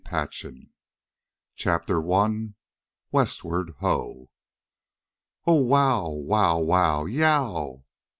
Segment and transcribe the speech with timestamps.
[0.03, 0.71] Conclusion
[1.53, 2.55] CHAPTER I
[3.11, 4.31] WESTWARD, HO!
[5.45, 7.03] "Ow, Wow, Wow, Wow!
[7.05, 7.83] Y E O W!"